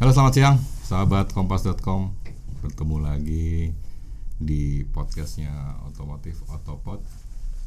[0.00, 0.56] Halo selamat siang.
[0.80, 2.16] Sahabat kompas.com
[2.64, 3.68] Bertemu lagi
[4.40, 7.04] di podcastnya Otomotif Otopod.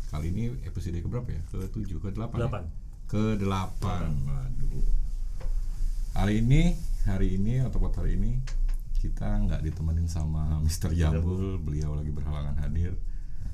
[0.09, 1.37] Kali ini episode keberapa ya?
[1.45, 2.65] Ke 7, ke 8 Delapan.
[3.05, 3.45] Ke 8
[4.25, 4.89] Waduh.
[6.17, 6.73] Hari ini,
[7.05, 8.41] hari ini, Otopod hari ini
[8.97, 10.89] Kita nggak ditemenin sama Mr.
[10.97, 11.61] Jambul.
[11.61, 12.97] Beliau lagi berhalangan hadir.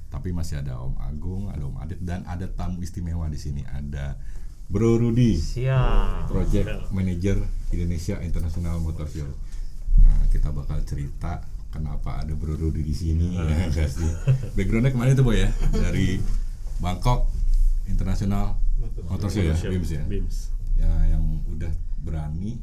[0.08, 3.60] Tapi masih ada Om Agung, ada Om Adit Dan ada tamu istimewa di sini.
[3.60, 4.16] Ada
[4.70, 6.30] Bro Rudi Siap.
[6.30, 7.42] Project Manager
[7.74, 9.30] Indonesia International Motor Show.
[10.06, 11.42] Nah, kita bakal cerita
[11.74, 14.06] kenapa ada Bro Rudi di sini ya pasti.
[14.54, 15.50] Backgroundnya ke mana itu boy ya?
[15.74, 16.22] Dari
[16.78, 17.34] Bangkok
[17.90, 18.62] International
[19.10, 20.04] Motor Show ya, BIMS ya.
[20.06, 20.38] BIMS.
[20.78, 21.74] Ya yang udah
[22.06, 22.62] berani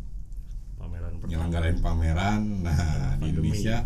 [0.78, 1.30] Pameran pertama.
[1.34, 2.40] nyelenggarain pameran.
[2.62, 3.34] Nah, di.
[3.34, 3.82] Indonesia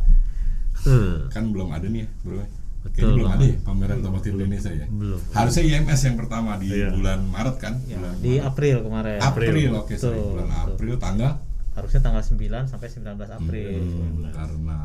[0.77, 1.33] Betul.
[1.33, 2.45] kan belum ada nih ya, Bro.
[2.80, 4.86] Betul Kayaknya belum ada ya pameran otomotif Indonesia ya.
[4.89, 5.20] Belum.
[5.31, 6.89] Harusnya IMS yang pertama di Iya.
[6.91, 7.75] bulan Maret kan?
[7.84, 8.47] Ya, Bulan di Maret.
[8.47, 9.19] April kemarin.
[9.20, 10.17] April, oke sorry.
[10.17, 10.69] Betul, bulan betul.
[10.70, 11.33] April tanggal
[11.70, 13.78] Harusnya tanggal 9 sampai 19 April.
[13.78, 14.78] Hmm, karena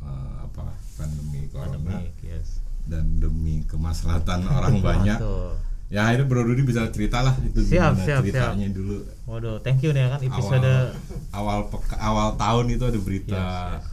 [0.00, 2.60] eh, apa pandemi corona Pandemik, yes.
[2.84, 5.56] dan demi kemaslahatan orang banyak Betul.
[5.88, 9.80] ya akhirnya Bro Rudi bisa cerita lah itu Siap, gimana siap, ceritanya dulu Waduh, thank
[9.80, 10.92] you nih ya kan episode awal
[11.32, 13.84] awal peka- awal tahun itu ada berita Yes,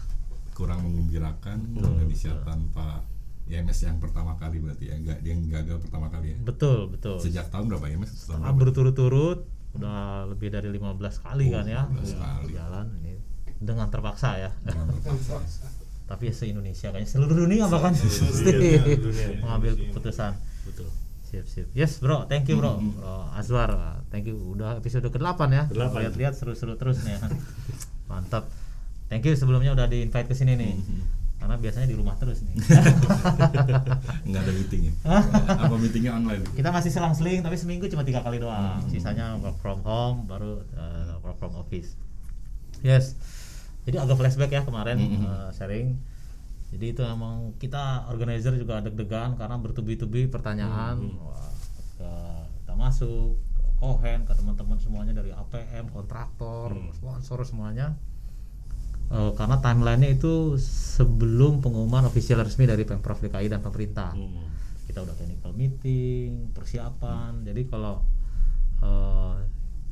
[0.61, 3.01] kurang menggembirakan Indonesia tanpa
[3.47, 7.17] IMS yang pertama kali berarti ya enggak dia yang gagal pertama kali ya betul, betul.
[7.17, 8.57] sejak tahun berapa IMS tahun Ah, berapa?
[8.61, 9.39] berturut-turut
[9.71, 10.77] udah lebih dari 15
[11.17, 12.51] kali Oh, kan ya 15 kali.
[12.53, 13.13] jalan ini
[13.57, 15.41] dengan terpaksa ya Dengan terpaksa.
[16.09, 19.39] tapi se Indonesia kayaknya seluruh dunia bahkan dunia.
[19.39, 20.87] mengambil keputusan Betul.
[21.23, 21.67] Sip sip.
[21.71, 22.75] Yes bro, thank you bro.
[22.75, 23.71] Bro Azwar,
[24.07, 24.35] thank you.
[24.35, 25.63] Udah episode ke-8 ya.
[25.65, 25.95] Ke-8.
[25.97, 27.31] Lihat-lihat seru-seru terus nih ya.
[28.11, 28.51] Mantap.
[29.11, 30.71] Thank you sebelumnya udah di invite ke sini nih.
[31.35, 32.55] Karena biasanya di rumah terus nih.
[34.31, 34.93] nggak ada meeting ya
[35.51, 38.79] apa meetingnya online Kita masih selang-seling tapi seminggu cuma tiga kali doang.
[38.87, 41.99] Sisanya work from home baru uh, work from office.
[42.79, 43.19] Yes.
[43.83, 45.99] Jadi agak flashback ya kemarin uh, sharing.
[46.71, 51.03] Jadi itu emang kita organizer juga deg-degan karena bertubi-tubi pertanyaan.
[51.19, 51.51] Wah,
[51.99, 52.11] ke,
[52.63, 57.99] kita masuk ke Kohen ke teman-teman semuanya dari APM, kontraktor, sponsor semuanya.
[59.11, 64.15] Eh, karena timelinenya itu sebelum pengumuman official resmi dari Pemprov DKI dan pemerintah.
[64.15, 64.47] Hmm.
[64.91, 67.47] kita udah technical meeting persiapan.
[67.47, 68.03] Jadi kalau
[68.83, 69.35] eh,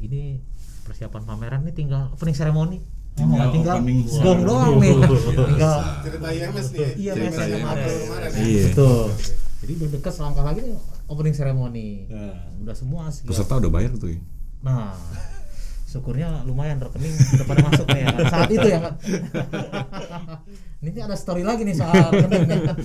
[0.03, 0.39] ini
[0.83, 2.83] persiapan pameran ini tinggal opening ceremony.
[3.15, 3.75] Tinggal Oh, tinggal
[4.23, 4.95] gong doang nih.
[5.51, 7.87] Tinggal cerita IMS nih Iya, IMS yang kemarin.
[7.87, 8.39] Ya.
[8.43, 8.63] Iya.
[8.71, 9.03] betul.
[9.59, 10.75] Jadi udah deket selangkah lagi nih
[11.07, 11.87] opening ceremony.
[12.11, 12.35] Nah.
[12.59, 13.23] udah semua sih.
[13.23, 14.19] Peserta udah bayar tuh ya.
[14.63, 14.95] Nah
[15.89, 18.93] syukurnya lumayan rekening udah pada masuk nih ya kan saat itu ya kan
[20.85, 22.61] ini ada story lagi nih soal rekening nih.
[22.69, 22.77] Kan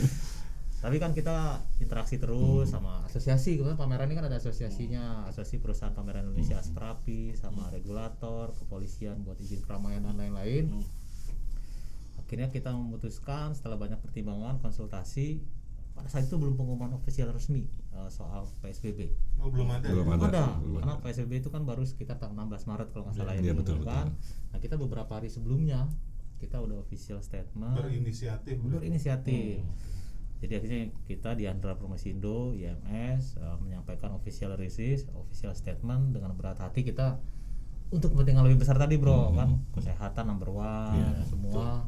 [0.85, 3.57] tapi kan kita interaksi terus sama asosiasi.
[3.57, 5.25] Kebetulan pameran ini kan ada asosiasinya.
[5.33, 10.77] Asosiasi perusahaan pameran Indonesia Asprapi sama regulator kepolisian buat izin keramaian dan lain-lain.
[12.21, 15.41] Akhirnya kita memutuskan setelah banyak pertimbangan konsultasi
[15.94, 20.15] pada saat itu belum pengumuman official resmi eh, soal PSBB oh belum ada Belum ya?
[20.19, 20.27] ada.
[20.27, 23.43] ada, belum karena PSBB itu kan baru sekitar tanggal 16 Maret kalau nggak salah Iya,
[23.47, 24.06] yang betul, diumumkan.
[24.50, 25.87] Nah kita beberapa hari sebelumnya
[26.37, 29.62] kita udah official statement berinisiatif berinisiatif.
[30.43, 36.59] Jadi akhirnya kita di Andra Promosindo, IMS eh, menyampaikan official release, official statement dengan berat
[36.59, 37.16] hati kita
[37.88, 41.87] untuk kepentingan lebih besar tadi bro kan kesehatan number one Iya, semua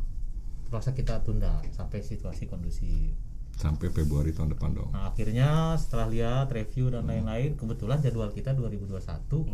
[0.63, 3.13] terpaksa kita tunda sampai situasi kondusif.
[3.57, 8.53] Sampai Februari tahun depan dong Nah akhirnya setelah lihat review dan lain-lain, kebetulan jadwal kita
[8.53, 8.93] 2021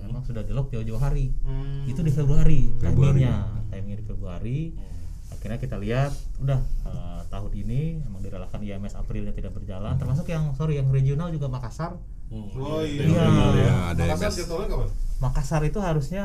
[0.02, 1.30] memang sudah di lock jauh-jauh hari.
[1.46, 1.86] Hmm.
[1.86, 3.22] Itu di Februari, Februari.
[3.22, 3.36] timingnya,
[3.70, 4.60] timingnya di Februari.
[5.30, 10.52] Akhirnya kita lihat, udah eh, tahun ini emang direlakan IMS Aprilnya tidak berjalan, termasuk yang
[10.52, 11.96] sorry yang regional juga Makassar.
[12.28, 12.48] Hmm.
[12.56, 13.24] oh iya Iya.
[13.54, 14.88] ya ada Makassar IMS jadwalnya kapan
[15.20, 16.24] Makassar itu harusnya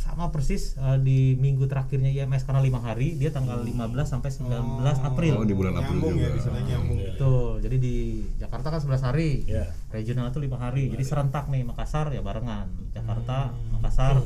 [0.00, 3.76] sama persis eh, di minggu terakhirnya IMS karena lima hari, dia tanggal 15
[4.08, 5.34] sampai 19 April.
[5.36, 7.50] oh di bulan April nyambung juga ya bisa nyambung Betul.
[7.60, 7.96] Jadi di
[8.40, 9.30] Jakarta kan 11 hari.
[9.44, 9.68] Ya.
[9.92, 10.88] Regional itu lima hari.
[10.88, 12.72] Jadi serentak nih Makassar ya barengan.
[12.96, 14.24] Jakarta, Makassar,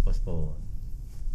[0.00, 0.56] postpone.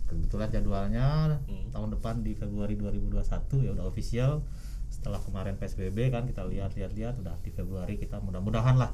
[0.09, 1.37] Kebetulan jadwalnya
[1.69, 4.41] tahun depan di Februari 2021 ya udah official.
[4.89, 8.89] Setelah kemarin PSBB kan kita lihat-lihat-lihat udah di Februari kita mudah-mudahan lah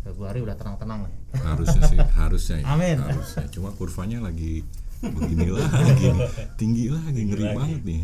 [0.00, 1.12] Februari udah tenang-tenang lah.
[1.44, 2.66] harusnya sih harusnya ya.
[2.68, 2.96] Amin.
[2.98, 4.64] harusnya cuma kurvanya lagi
[5.00, 6.08] begini lagi
[6.56, 7.56] tinggi lagi ngeri lagi.
[7.56, 8.02] banget nih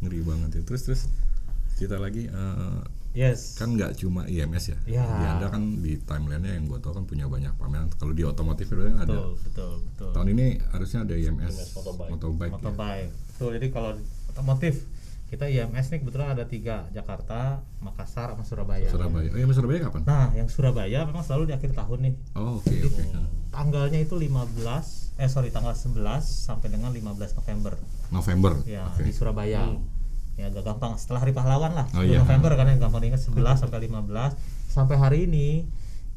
[0.00, 1.02] ngeri banget ya terus terus
[1.76, 2.80] kita lagi eh,
[3.10, 3.58] Yes.
[3.58, 5.02] kan nggak cuma IMS ya Ya.
[5.02, 8.70] Di Anda kan di timelinenya yang gue tau kan punya banyak pameran kalau di otomotif
[8.70, 10.10] itu kan ada betul, betul, betul.
[10.14, 11.74] tahun ini harusnya ada IMS IMS
[12.06, 12.52] Motobike.
[12.54, 13.08] Motobike ya.
[13.10, 13.50] Betul.
[13.58, 13.90] Jadi kalau
[14.30, 14.74] otomotif
[15.30, 18.90] kita IMS nih kebetulan ada tiga Jakarta, Makassar, sama Surabaya.
[18.90, 22.14] Surabaya oh iya Surabaya kapan Nah, yang Surabaya memang selalu di akhir tahun nih.
[22.34, 23.02] oh oke oke
[23.50, 24.58] Tanggalnya itu 15
[25.16, 27.74] eh sorry tanggal 11 sampai dengan 15 November
[28.10, 28.52] November.
[28.64, 29.02] ya Oke.
[29.02, 29.70] di Surabaya
[30.34, 32.18] ya agak gampang setelah hari pahlawan lah Oh, 10 iya.
[32.18, 34.34] November kan yang gampang diingat 11 sampai 15
[34.66, 35.68] sampai hari ini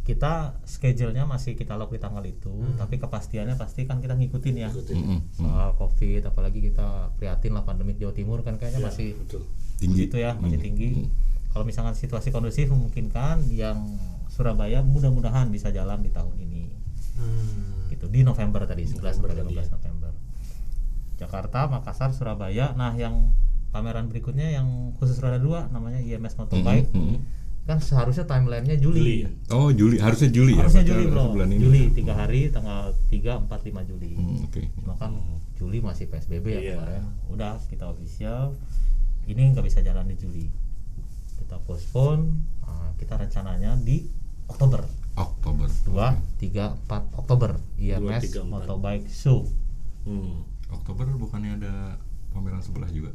[0.04, 0.34] kita
[0.64, 5.20] schedule-nya masih kita lock di tanggal itu tapi kepastiannya pasti kan kita ngikutin ya Mm-mm.
[5.32, 9.48] soal covid apalagi kita prihatin lah pandemi Jawa Timur kan kayaknya masih betul
[9.78, 10.04] Tinggi.
[10.04, 10.66] gitu ya masih Mm.
[10.66, 10.90] tinggi
[11.50, 13.80] kalau misalkan situasi kondusif memungkinkan yang
[14.28, 16.64] Surabaya mudah-mudahan bisa jalan di tahun ini
[17.14, 17.88] Hmm.
[17.88, 20.12] gitu di November tadi 11 sampai 15 November
[21.16, 23.32] Jakarta Makassar Surabaya nah yang
[23.70, 27.22] pameran berikutnya yang khusus roda dua namanya IMS Motorbike Mm-mm.
[27.64, 30.60] Kan seharusnya timelinenya Juli, Juli ya Oh Juli, harusnya Juli ya.
[30.60, 31.60] harusnya padahal Juli bro Bulan ini.
[31.60, 34.62] Juli tiga hari tanggal 3, 4, 5 Juli Hmm, Oke.
[34.76, 35.12] cuma kan
[35.56, 36.76] Juli masih PSBB ya Iya.
[36.76, 38.52] kemarin udah kita official
[39.24, 40.46] ini nggak bisa jalan di Juli
[41.38, 44.12] kita postpone uh, kita rencananya di
[44.46, 44.84] Oktober
[45.14, 45.70] Oktober.
[45.88, 48.50] 2, 3, 4 Oktober IMS 3, 4.
[48.50, 49.48] Motorbike Show
[50.04, 50.44] hmm.
[50.70, 51.96] Oktober bukannya ada
[52.30, 53.14] pameran sebelah juga?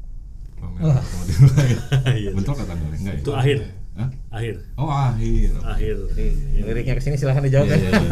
[0.56, 1.76] Pameran otomotif lain.
[2.14, 2.30] Iya.
[2.32, 3.20] Bentrok kata enggak ya?
[3.20, 3.58] itu akhir
[3.92, 4.08] Hah?
[4.32, 5.52] akhir Oh akhir.
[5.60, 6.26] akhir jadi
[6.64, 8.10] liriknya ke sini silahkan dijawab Iya, ya iya, iya.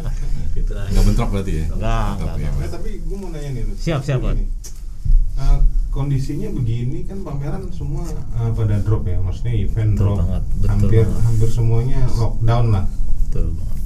[0.58, 1.64] itu akhir Nggak bentrok berarti ya?
[1.68, 2.32] Enggak, enggak, ya.
[2.38, 2.52] enggak.
[2.58, 3.62] Nah, tapi gue mau nanya nih.
[3.74, 4.18] Siap, siap.
[4.18, 4.44] Begini.
[5.34, 10.42] Eh, kondisinya begini kan pameran semua eh, pada drop ya, maksudnya event Betul drop, banget,
[10.50, 11.22] betul hampir banget.
[11.22, 12.84] hampir semuanya lockdown lah.
[13.22, 13.78] betul banget.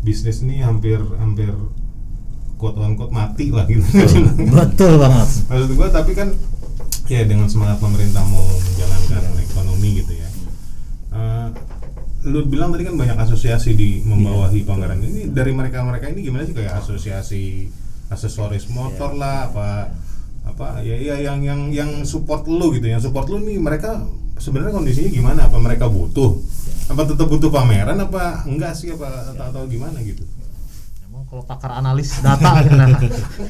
[0.00, 1.50] Bisnis ini hampir hampir
[2.56, 3.82] quote on quote mati lah gitu.
[4.54, 6.30] betul banget Maksud gua tapi kan
[7.06, 10.28] ya dengan semangat pemerintah mau menjalankan ekonomi gitu ya.
[12.22, 16.54] Lu bilang tadi kan banyak asosiasi di membawahi pameran ini dari mereka-mereka ini gimana sih?
[16.54, 17.66] Kayak asosiasi
[18.06, 19.90] aksesoris motor lah apa
[20.42, 22.86] apa ya ya yang yang yang support lu gitu.
[22.86, 24.06] Yang support lu nih mereka
[24.38, 25.40] sebenarnya kondisinya gimana?
[25.50, 26.38] Apa mereka butuh?
[26.94, 28.94] Apa tetap butuh pameran apa enggak sih?
[28.94, 30.22] Apa atau, atau gimana gitu?
[31.02, 32.86] Emang kalau pakar analis data nah,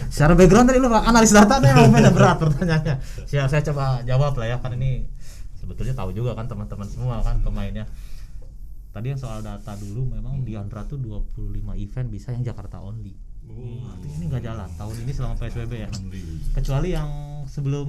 [0.08, 2.94] secara background tadi lu analis data nih emang beda berat pertanyaannya.
[3.28, 5.04] Siap saya coba jawab lah ya kan ini
[5.60, 7.84] sebetulnya tahu juga kan teman-teman semua kan pemainnya
[8.92, 13.16] tadi yang soal data dulu memang di Andra tuh 25 event bisa yang Jakarta only.
[13.42, 15.90] Artinya ini nggak jalan tahun ini selama PSBB ya?
[16.52, 17.10] Kecuali yang
[17.44, 17.88] sebelum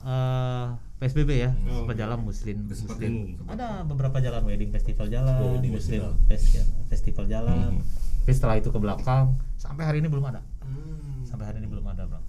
[0.00, 0.66] eh,
[0.96, 1.84] PSBB ya Oh.
[1.84, 3.12] sempat jalan muslim muslim
[3.44, 6.12] ada beberapa jalan wedding festival jalan Oh, wedding muslim festival.
[6.26, 7.56] fest- ya, festival jalan.
[7.74, 7.82] Mhm.
[8.16, 9.24] tapi setelah itu ke belakang
[9.54, 10.40] sampai hari ini belum ada.
[10.62, 11.20] Hmm.
[11.24, 12.20] sampai hari ini belum ada bro.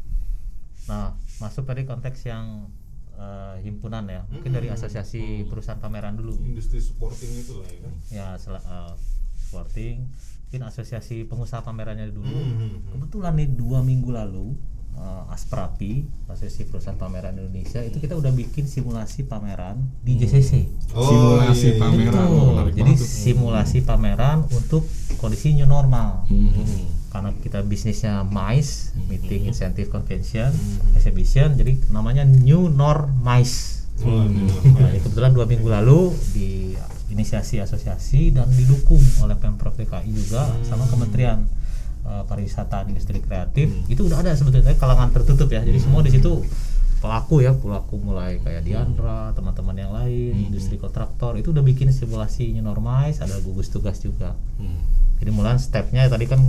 [0.85, 2.67] Nah masuk tadi konteks yang
[3.15, 4.75] eh, himpunan ya mungkin dari Mhm.
[4.75, 8.93] asosiasi perusahaan pameran dulu industri supporting itu lah ya kan ya sel- eh,
[9.35, 10.05] sporting
[10.45, 12.91] mungkin asosiasi pengusaha pamerannya dulu Mhm.
[12.91, 14.55] kebetulan nih dua minggu lalu
[14.93, 21.03] eh, Asprapi asosiasi perusahaan pameran Indonesia itu kita udah bikin simulasi pameran di JCC Simulasi
[21.65, 21.81] iya, iya.
[21.81, 22.15] pameran.
[22.15, 22.47] Betul.
[22.49, 26.87] menarik jadi simulasi pameran untuk kondisi new normal Hmm.
[27.15, 30.51] Karena kita bisnisnya MICE meeting incentive convention
[30.99, 34.75] exhibition jadi namanya new normice Oh, iya.
[34.75, 36.75] Nah, ini kebetulan dua minggu lalu di
[37.07, 41.47] inisiasi asosiasi dan didukung oleh pemprov DKI juga sama Kementerian
[42.03, 43.71] eh, Pariwisata dan Industri Kreatif.
[43.87, 45.63] Itu udah ada sebetulnya kalangan tertutup ya.
[45.63, 46.43] Jadi semua di situ
[47.05, 52.49] pelaku ya pelaku mulai kayak Diandra teman-teman yang lain industri kontraktor itu udah bikin simulasi
[52.49, 54.33] new normize ada gugus tugas juga.
[54.57, 54.81] Hmm.
[55.21, 56.41] jadi mulai stepnya tadi kan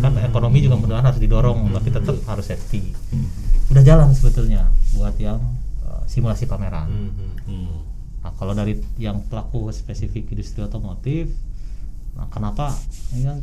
[0.00, 2.96] kan ekonomi juga mudah harus didorong tapi tetap harus safety.
[3.68, 5.44] Udah jalan sebetulnya buat yang
[5.84, 6.88] eh, simulasi pameran.
[6.88, 7.28] Mhm.
[7.44, 7.78] Hmm.
[8.24, 11.28] nah kalau dari yang pelaku spesifik industri otomotif
[12.16, 12.72] nah kenapa?
[13.12, 13.38] Ini kan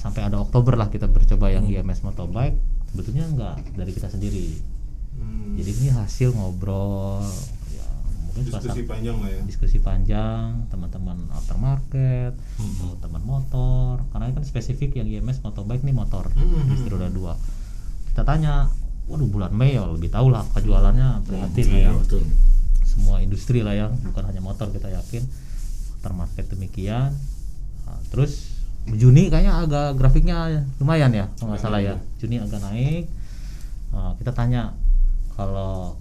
[0.00, 2.56] sampai ada Oktober lah kita bercoba yang IMS Motorbike
[2.88, 4.79] sebetulnya enggak dari kita sendiri
[5.12, 5.54] Hmm.
[5.54, 7.26] jadi ini hasil ngobrol
[7.68, 7.86] ya
[8.22, 9.40] mungkin diskusi suasana- panjang lah ya.
[9.42, 12.34] diskusi panjang teman-teman aftermarket
[13.00, 16.64] teman motor karena ini kan spesifik yang IMS motorbike nih motor Mhm.
[16.64, 17.34] industri roda dua.
[18.06, 18.68] Kita tanya
[19.06, 21.90] waduh bulan Mei ya lebih tahu lah kejualannya prihatin lah ya.
[21.92, 22.22] betul.
[22.82, 25.24] Semua industri lah ya bukan hanya motor kita yakin.
[25.96, 27.10] Aftermarket demikian.
[27.82, 28.52] Nah, terus
[28.82, 31.94] Juni kayaknya agak grafiknya lumayan ya kalau nggak salah ya.
[32.16, 33.04] Juni agak naik.
[33.90, 34.72] Nah, kita tanya
[35.34, 35.98] kalau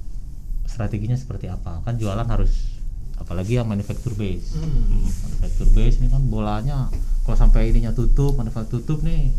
[0.65, 1.81] strateginya seperti apa?
[1.83, 2.79] Kan jualan harus
[3.19, 4.55] apalagi yang manufacture base.
[4.55, 5.03] Hmm.
[5.27, 6.87] manufacture base ini kan bolanya
[7.27, 9.29] kalau sampai ininya tutup manufacture tutup nih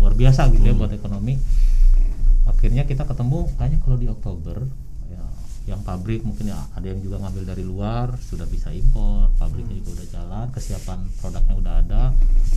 [0.00, 1.36] luar biasa gitu ya buat ekonomi.
[2.48, 4.89] Akhirnya kita ketemu kayaknya kalau di Oktober ya
[5.70, 10.02] yang pabrik mungkin ya ada yang juga ngambil dari luar sudah bisa impor pabriknya juga
[10.02, 12.02] udah jalan kesiapan produknya udah ada.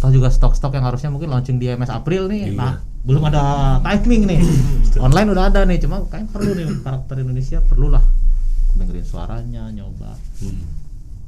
[0.01, 2.57] Atau juga stok-stok yang harusnya mungkin launching di MS April nih.
[2.57, 4.41] Nah belum ada timing nih.
[4.97, 8.03] Online udah ada nih cuma kayaknya perlu nih karakter Indonesia perlulah
[8.73, 10.17] dengerin suaranya nyoba.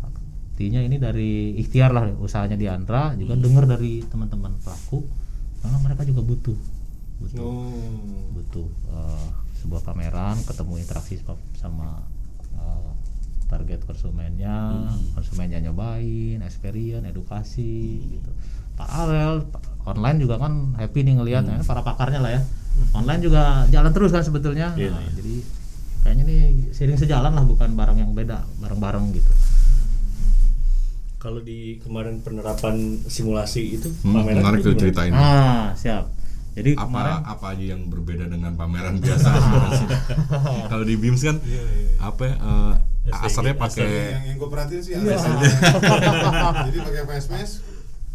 [0.01, 5.05] Artinya ini dari ikhtiar lah usahanya di Andra juga dengar dari teman-teman pelaku
[5.61, 6.57] memang mereka juga butuh.
[7.15, 7.39] Butuh.
[7.39, 7.71] Oh.
[8.35, 11.17] butuh eh, sebuah pameran ketemu interaksi
[11.55, 12.05] sama,
[12.53, 12.89] eh,
[13.45, 17.73] target konsumennya konsumennya nyobain experience edukasi
[18.11, 18.29] gitu.
[18.75, 22.41] Paralel pa- online juga kan happy nih ngelihat ya, para pakarnya lah ya.
[22.91, 24.75] Online juga jalan terus kan sebetulnya.
[24.75, 25.11] Iya, Nah, iya.
[25.15, 25.35] jadi
[26.01, 29.33] kayaknya nih sering sejalan lah bukan barang yang beda bareng-bareng gitu.
[31.17, 35.09] Kalau di kemarin penerapan simulasi itu Hmm, pameran menarik itu ceritain.
[35.09, 36.05] ah siap
[36.55, 39.27] jadi apa kemarin apa aja yang berbeda dengan pameran biasa?
[40.71, 41.89] Kalau di BIMS kan Iya, iya.
[41.99, 42.73] apa ya, eh,
[43.05, 45.19] STG, asarnya pakai yang yang gue perhatiin sih Iya.
[45.19, 47.53] ada jadi pakai face mask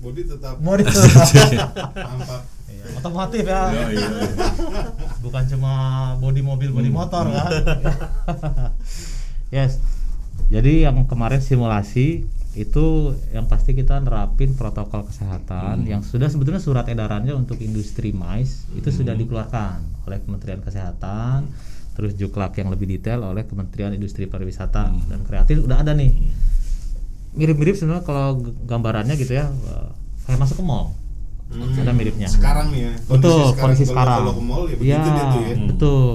[0.00, 3.62] body tetap mau di nampak Iya, otomotif ya.
[3.68, 4.08] Iya, iya.
[5.20, 5.72] bukan cuma
[6.16, 7.50] bodi mobil bodi motor kan?
[9.50, 9.82] Yes.
[10.48, 12.86] Jadi yang kemarin simulasi itu
[13.30, 18.90] yang pasti kita nerapin protokol kesehatan yang sudah sebetulnya surat edarannya untuk industri mais itu
[18.90, 21.46] sudah dikeluarkan oleh Kementerian Kesehatan
[21.90, 26.10] terus juklak yang lebih detail oleh Kementerian Industri Pariwisata dan Kreatif udah ada nih.
[27.30, 29.88] Mirip-mirip sebenarnya kalau gambarannya gitu ya eh,
[30.24, 30.90] kayak masuk ke mall.
[31.50, 32.26] Ada miripnya.
[32.26, 34.18] Sekarang nih ya betul kondisi kalau- sekarang.
[34.20, 35.54] kalau ke mall ya Iya, begitu dia tuh ya.
[35.66, 36.08] Betul.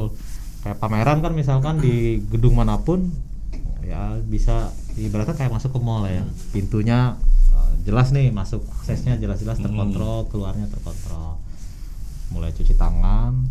[0.61, 1.95] Kayak pameran kan misalkan di
[2.31, 3.11] gedung mana pun
[3.85, 6.25] ya bisa ibaratnya kayak masuk ke mall ya.
[6.49, 7.15] Pintunya
[7.53, 11.37] eh, jelas nih masuk aksesnya jelas-jelas terkontrol keluarnya terkontrol.
[12.33, 13.45] Mulai cuci tangan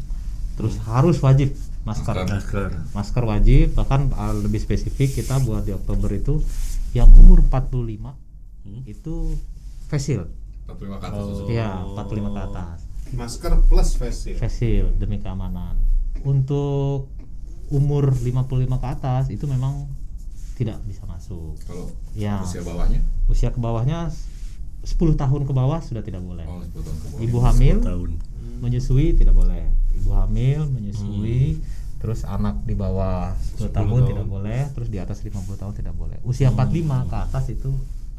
[0.55, 1.55] terus harus wajib
[1.87, 2.27] masker.
[2.27, 2.71] Masker.
[2.93, 3.23] masker.
[3.23, 6.43] Wajib bahkan eh, lebih spesifik kita buat di Oktober itu
[6.95, 8.25] yang umur 45
[8.87, 9.15] itu
[9.91, 10.31] face shield.
[10.67, 11.23] 45 ke atas.
[11.23, 11.49] Oh.
[11.51, 12.79] ya 45 ke atas.
[13.15, 14.97] Masker plus face shield.
[14.97, 15.77] Demi keamanan.
[16.25, 17.13] Untuk
[17.73, 19.89] umur 55 ke atas itu memang
[20.55, 21.59] tidak bisa masuk.
[21.63, 22.39] kalau Ya.
[22.41, 24.13] usia bawahnya Usia ke bawahnya
[24.81, 26.45] 10 tahun ke bawah sudah tidak boleh.
[26.45, 28.11] oh 10 tahun ke bawah Ibu hamil tahun.
[28.61, 29.65] menyusui tidak boleh.
[29.95, 31.59] Ibu hamil menyusui
[31.99, 34.03] terus anak di bawah 10 tahun, tahun.
[34.07, 36.21] tidak boleh, terus di atas 50 tahun tidak boleh.
[36.23, 37.73] Usia 45 ke atas itu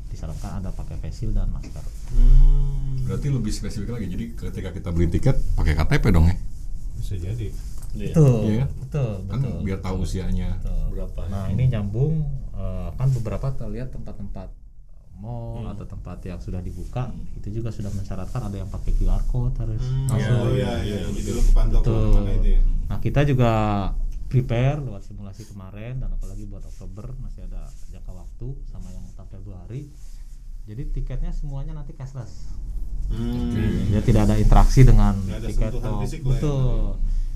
[0.10, 1.86] disarankan ada pakai face shield dan masker.
[2.10, 6.36] Hmm, berarti lebih spesifik lagi jadi ketika kita beli tiket pakai KTP dong ya
[6.96, 7.51] bisa jadi.
[7.98, 8.70] Betul, Iya kan?
[8.78, 9.58] betul, kan betul.
[9.62, 10.84] biar tahu usianya Betul.
[10.92, 11.22] Berapa?
[11.28, 12.14] Nah ini nyambung
[12.52, 14.50] eh, kan beberapa terlihat tempat-tempat
[15.16, 15.72] mall Hmm.
[15.72, 19.80] atau tempat yang sudah dibuka itu juga sudah mensyaratkan ada yang pakai QR code harus
[19.80, 20.36] Hmm, masuk.
[20.36, 22.28] oh iya iya jadi lu kepantau Betul.
[22.36, 23.52] itu ya Nah kita juga
[24.25, 29.24] prepare lewat simulasi kemarin dan apalagi buat Oktober masih ada jangka waktu sama yang entah
[29.25, 29.88] Februari.
[30.66, 32.52] Jadi tiketnya semuanya nanti cashless.
[33.08, 33.54] Hmm.
[33.88, 35.72] Jadi tidak ada interaksi dengan ada tiket
[36.02, 36.54] fisik lah ya.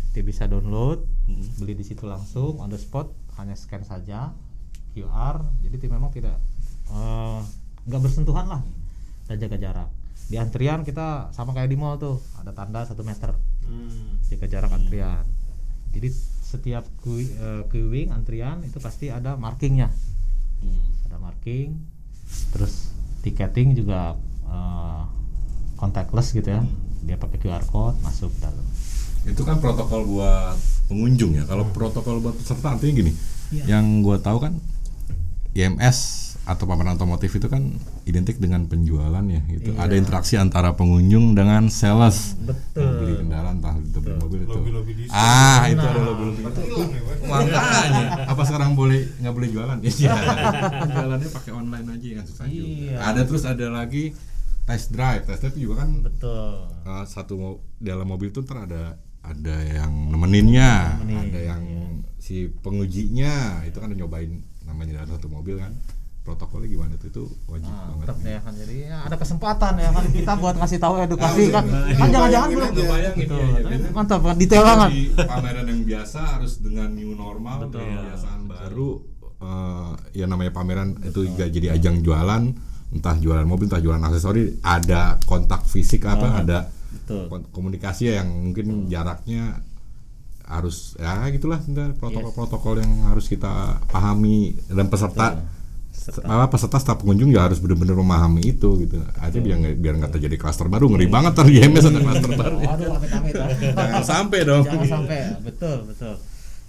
[0.09, 1.45] Dia bisa download, Hmm.
[1.61, 4.33] beli di situ langsung on the spot, hanya scan saja
[4.91, 5.45] QR.
[5.61, 6.37] Jadi tim memang tidak
[6.89, 7.39] eh,
[7.85, 8.65] nggak bersentuhan lah
[9.25, 9.89] dan jaga jarak.
[10.25, 14.17] Di antrian kita sama kayak di mall tuh, ada tanda satu meter Hmm.
[14.25, 15.21] jaga jarak antrian.
[15.93, 16.09] Jadi
[16.41, 19.93] setiap eh, queuing antrian itu pasti ada markingnya,
[20.59, 20.81] Hmm.
[21.05, 21.77] ada marking.
[22.49, 22.89] Terus
[23.21, 25.03] tiketing juga eh,
[25.77, 26.65] contactless gitu ya,
[27.05, 28.65] dia pakai QR code masuk dalam.
[29.25, 31.43] Itu kan protokol buat pengunjung ya.
[31.43, 33.11] Kalau protokol buat peserta artinya gini.
[33.65, 34.53] Yang gua tahu kan
[35.51, 37.61] IMS atau pameran otomotif itu kan
[38.05, 39.73] identik dengan penjualan ya gitu.
[39.75, 42.33] Ada interaksi antara pengunjung dengan sales.
[42.39, 42.89] Betul.
[42.95, 44.49] Beli kendaraan entah itu beli mobil itu.
[44.51, 49.77] Lobby-lobby di ah itu ada lobby lobby ya, makanya apa sekarang boleh nggak boleh jualan?
[49.99, 50.13] Ya
[50.87, 52.61] jualannya pakai online aja kan susah Iya.
[52.61, 54.03] juga ada terus ada lagi
[54.65, 55.25] test drive.
[55.25, 56.53] Test drive juga kan Betul.
[56.83, 58.97] uh, satu mo- dalam mobil tuh ntar ada
[59.29, 61.63] ada yang nemeninnya, Nemenin, ada yang
[62.17, 63.33] si pengujinya
[63.63, 64.29] itu kan nyobain
[64.63, 65.73] namanya dalam satu mobil kan
[66.19, 68.05] protokolnya gimana tuh itu wajib Nah, banget.
[68.05, 71.63] tetap ya kan jadi ya ada kesempatan ya kan kita buat ngasih tahu edukasi kan
[71.63, 71.73] ya.
[71.73, 72.69] kan Iya, jangan-jangan belum
[73.15, 73.33] Gitu.
[73.33, 73.91] Tapi bener.
[73.91, 77.81] mantap detail banget Di pameran yang biasa harus dengan new normal, Betul.
[77.81, 78.89] kebiasaan baru.
[79.39, 82.43] eh, ya namanya pameran itu juga jadi ajang jualan,
[82.91, 86.57] entah jualan mobil, entah jualan aksesori, ada kontak fisik apa, ada
[86.91, 87.23] betul.
[87.49, 89.61] Komunikasi yang mungkin jaraknya
[90.49, 91.61] harus ya gitulah
[91.95, 94.57] protokol-protokol yang harus kita pahami.
[94.65, 95.37] Dan peserta
[95.89, 96.25] Peserta.
[96.25, 98.97] apa peserta staf pengunjung ya harus benar-benar memahami itu gitu.
[99.19, 102.31] Aja biar nggak- biar nggak terjadi klaster baru ngeri banget ter di MS ada klaster
[102.33, 102.57] baru.
[102.65, 103.33] Amit-amit.
[103.77, 104.63] jangan sampai dong.
[104.65, 105.17] Jangan sampai.
[105.43, 106.15] Betul, betul.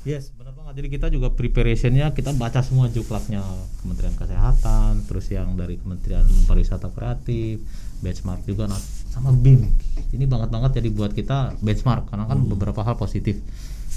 [0.02, 0.80] Yes, benar banget.
[0.80, 3.44] Jadi kita juga preparationnya kita baca semua juklaknya
[3.80, 7.60] Kementerian Kesehatan, terus yang dari Kementerian Pariwisata Kreatif,
[8.00, 9.66] benchmark juga nah, sama BIM.
[10.10, 13.38] Ini banget banget jadi buat kita benchmark karena kan beberapa hal positif.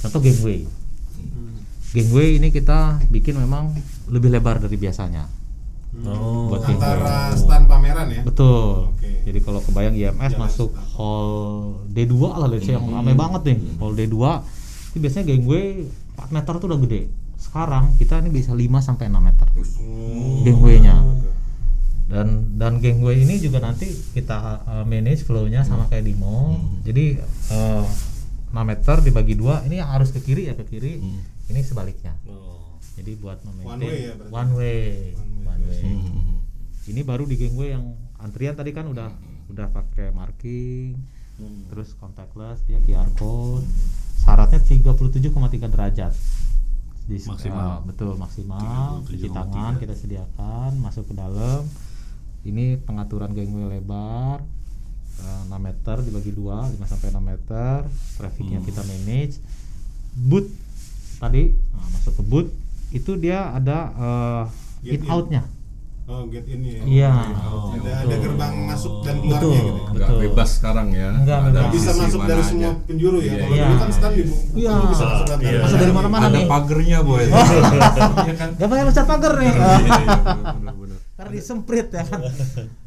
[0.02, 0.66] Contoh gangway.
[1.94, 3.70] Gangway ini kita bikin memang
[4.10, 5.30] lebih lebar dari biasanya.
[6.04, 6.50] Oh.
[6.50, 7.38] Buat Antara gangway.
[7.38, 8.90] stand pameran ya Betul.
[8.90, 10.90] oke Jadi kalau kebayang IMS Jalan masuk setengah.
[10.98, 11.30] hall
[11.94, 13.58] D2 lah let's say yang ramai banget nih.
[13.78, 14.18] Hall D2
[14.90, 15.86] itu biasanya gangway
[16.18, 17.02] 4 meter tuh udah gede.
[17.38, 19.48] Sekarang kita ini bisa 5 sampai 6 meter.
[19.54, 20.42] Oh.
[20.42, 20.98] Gangway-nya.
[22.04, 26.60] Dan dan gangway ini juga nanti kita uh, manage flow-nya sama kayak di mall.
[26.84, 27.18] Jadi
[27.50, 27.86] uh,
[28.50, 31.02] 6 meter dibagi dua, ini yang harus ke kiri ya ke kiri.
[31.44, 32.14] Ini sebaliknya.
[32.26, 32.78] Oh.
[32.94, 34.30] Jadi buat One memaintain way ya berarti?
[34.30, 34.82] one way.
[35.12, 35.50] One way.
[35.50, 35.82] One way.
[35.82, 36.38] Hmm.
[36.86, 37.84] Ini baru di gangway yang
[38.16, 39.10] antrian tadi kan udah
[39.50, 40.94] udah pakai marking,
[41.34, 41.66] Hmm.
[41.66, 43.66] terus contactless dia QR code.
[44.20, 46.14] Syaratnya 37,3 derajat.
[47.04, 47.82] Di Maksimal.
[47.82, 49.02] eh, betul maksimal.
[49.02, 49.34] Cuci 37,3.
[49.34, 51.66] tangan kita sediakan, masuk ke dalam.
[52.44, 54.44] Ini pengaturan gangway lebar.
[55.16, 58.66] eh, 6 meter dibagi dua 5 sampai 6 meter trafficnya Hmm.
[58.66, 59.38] kita manage
[60.20, 60.50] boot
[61.16, 62.48] tadi nah, masuk ke boot
[62.90, 64.44] itu dia ada eh,
[64.84, 65.10] Get in in.
[65.10, 65.44] outnya
[66.04, 66.84] Oh, get ini ya.
[66.84, 67.14] Iya.
[67.48, 67.96] Oh, ada, betul.
[68.04, 69.56] ada gerbang masuk dan keluarnya Betul.
[69.56, 69.64] gitu.
[69.64, 69.72] ya.
[69.88, 70.20] Nggak Betul.
[70.20, 71.10] bebas sekarang ya.
[71.16, 72.44] Nggak Ada di Bisa masuk dari aja.
[72.44, 73.24] semua penjuru ya.
[73.24, 73.64] Iya, Kalau iya.
[73.64, 74.24] dulu kan stand di
[74.60, 74.74] Iya.
[74.84, 75.60] bisa masuk dari Iya.
[75.64, 76.46] Masuk dari mana-mana Ada nih.
[76.46, 77.24] pagernya boy.
[78.20, 78.50] Iya kan?
[78.52, 79.48] Gak pakai loncat pagar nih.
[79.48, 80.83] Iya, iya.
[81.14, 82.22] Karena disemprit ya kan.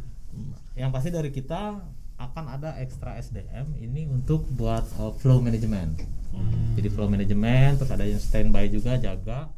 [0.80, 1.80] Yang pasti dari kita
[2.16, 6.00] akan ada ekstra SDM ini untuk buat uh, flow management.
[6.76, 9.49] Jadi flow management terus ada yang standby juga jaga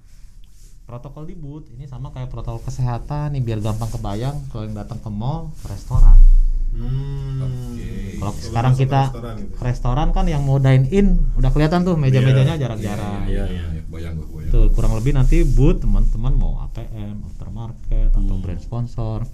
[0.87, 5.03] protokol di booth ini sama kayak protokol kesehatan nih biar gampang kebayang kalau yang datang
[5.03, 6.15] ke mall ke restoran.
[6.73, 7.43] Hmm.
[7.45, 8.23] Oke.
[8.23, 9.55] Kalau sekarang ke kita restoran gitu.
[9.59, 13.27] restoran kan yang mau dine in udah kelihatan tuh meja-mejanya jarak-jarak.
[13.27, 13.65] Iya, Iya, iya.
[13.75, 13.78] iya.
[13.89, 14.53] Bayang gua, bayang.
[14.53, 19.25] Betul, kurang lebih nanti booth teman-teman mau APM, aftermarket atau brand sponsor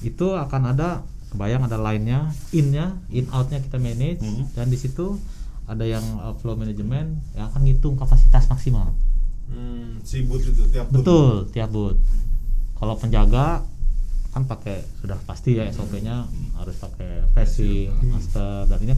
[0.00, 1.00] itu akan ada
[1.32, 4.44] kebayang ada line-nya, in-nya, in out-nya kita manage Hmm.
[4.52, 5.16] dan di situ
[5.64, 8.92] ada yang uh, flow management yang akan ngitung kapasitas maksimal.
[9.48, 11.00] Hmm, si boot itu tiap boot.
[11.00, 12.00] Betul, tiap booth.
[12.76, 13.64] Kalau penjaga
[14.30, 16.26] kan pakai sudah pasti ya SOP-nya
[16.58, 18.94] harus pakai facing, masker dan ini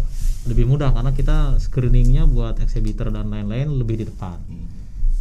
[0.49, 4.65] lebih mudah karena kita screeningnya buat exhibitor dan lain-lain lebih di depan Hmm.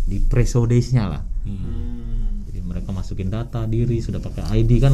[0.06, 1.22] Di pre-show days-nya lah.
[1.46, 2.46] Hmm.
[2.50, 4.94] Jadi mereka masukin data diri sudah pakai ID kan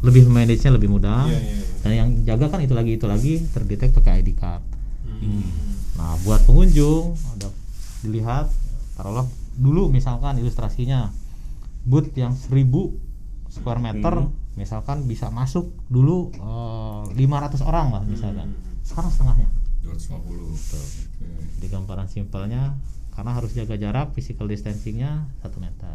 [0.00, 1.28] lebih manage-nya lebih mudah.
[1.28, 1.64] Iya, iya, iya.
[1.80, 4.62] Dan yang jaga kan itu lagi itu lagi terdetek pakai ID card.
[5.04, 5.44] Hmm.
[5.98, 7.52] Nah, buat pengunjung ada
[8.00, 8.48] dilihat
[8.96, 9.28] taruhlah
[9.60, 11.12] dulu misalkan ilustrasinya
[11.84, 12.64] booth yang 1000
[13.52, 14.24] square meter
[14.56, 18.56] misalkan bisa masuk dulu eh, 500 orang lah misalkan.
[18.86, 19.48] Sekarang setengahnya.
[19.84, 20.56] 250.
[20.56, 20.80] Oke.
[21.60, 22.76] Di gambaran simpelnya
[23.20, 25.92] karena harus jaga jarak physical distancingnya satu meter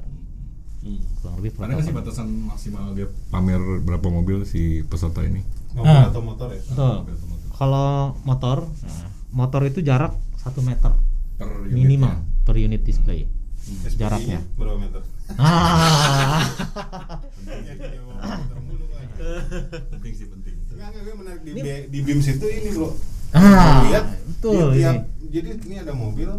[0.80, 1.02] Hmm.
[1.18, 5.42] kurang lebih Ada sih batasan maksimal dia pamer berapa mobil si peserta ini?
[5.74, 6.06] Mobil Ah.
[6.06, 6.62] atau motor ya?
[6.62, 6.96] Betul.
[7.02, 7.48] Mobil atau motor?
[7.52, 7.90] Kalau
[8.22, 10.94] motor, nah, motor itu jarak satu meter
[11.34, 11.74] Per unitnya?
[11.74, 13.26] minimal per unit display.
[13.58, 14.40] SPI-nya Jaraknya.
[14.54, 15.02] berapa meter?
[15.34, 16.46] Ah.
[19.90, 20.54] Penting sih penting.
[20.70, 22.94] Gue menarik di, B- di BIMS itu ini bro
[23.32, 24.80] Ah, lihat betul ini.
[24.80, 24.96] tiap,
[25.28, 26.30] jadi ini ada mobil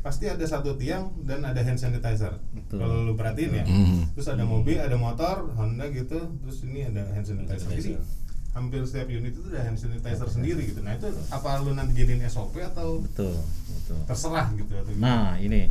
[0.00, 2.78] pasti ada satu tiang dan ada hand sanitizer Betul.
[2.78, 4.12] kalau lu perhatiin ya Mhm.
[4.12, 8.00] terus ada mobil ada motor Honda gitu terus ini ada hand sanitizer jadi
[8.50, 12.24] hampir setiap unit itu ada hand sanitizer sendiri gitu nah itu apa lu nanti jadiin
[12.24, 13.36] SOP atau betul,
[13.70, 13.98] betul.
[14.04, 15.04] terserah gitu atau gimana?
[15.04, 15.68] Nah ini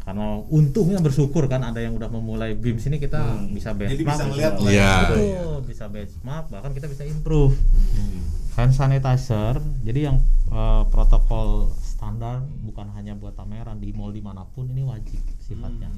[0.00, 3.90] karena untungnya bersyukur kan ada yang udah memulai BIMS ini kita bisa benchmark.
[3.90, 4.92] jadi bisa ngeliat lah Iya.
[5.08, 7.56] Betul, bisa benchmark bahkan kita bisa improve.
[7.56, 8.20] Hmm.
[8.54, 11.72] Hand sanitizer, jadi yang eh, protokol
[12.04, 15.88] standar bukan hanya buat pameran di mall di mana pun ini wajib sifatnya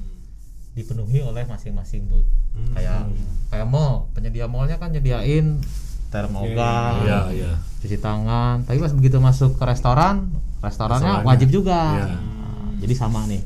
[0.71, 2.23] dipenuhi oleh masing-masing booth.
[2.55, 2.71] Hmm.
[2.71, 3.11] Kayak
[3.49, 5.59] kayak mall, penyedia mallnya kan nyediain
[6.07, 7.51] termogan, Iya, iya.
[7.81, 8.63] cuci tangan.
[8.63, 10.31] Tapi pas begitu masuk ke restoran,
[10.63, 11.27] restorannya Restorannya.
[11.27, 11.81] wajib juga.
[11.97, 12.05] Iya.
[12.15, 13.41] Nah, jadi sama nih.